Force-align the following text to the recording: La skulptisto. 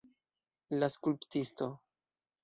La 0.83 0.87
skulptisto. 0.93 1.67